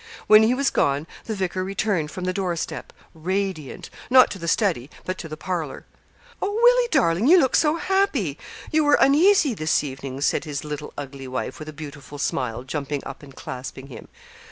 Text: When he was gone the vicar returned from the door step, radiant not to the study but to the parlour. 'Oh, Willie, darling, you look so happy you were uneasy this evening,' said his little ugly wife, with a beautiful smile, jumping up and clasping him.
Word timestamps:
When 0.25 0.41
he 0.41 0.55
was 0.55 0.71
gone 0.71 1.05
the 1.25 1.35
vicar 1.35 1.63
returned 1.63 2.09
from 2.09 2.23
the 2.23 2.33
door 2.33 2.55
step, 2.55 2.91
radiant 3.13 3.91
not 4.09 4.31
to 4.31 4.39
the 4.39 4.47
study 4.47 4.89
but 5.05 5.15
to 5.19 5.29
the 5.29 5.37
parlour. 5.37 5.85
'Oh, 6.41 6.51
Willie, 6.51 6.87
darling, 6.89 7.27
you 7.27 7.39
look 7.39 7.55
so 7.55 7.75
happy 7.75 8.39
you 8.71 8.83
were 8.83 8.97
uneasy 8.99 9.53
this 9.53 9.83
evening,' 9.83 10.21
said 10.21 10.43
his 10.43 10.63
little 10.63 10.91
ugly 10.97 11.27
wife, 11.27 11.59
with 11.59 11.69
a 11.69 11.71
beautiful 11.71 12.17
smile, 12.17 12.63
jumping 12.63 13.03
up 13.05 13.21
and 13.21 13.35
clasping 13.35 13.89
him. 13.89 14.07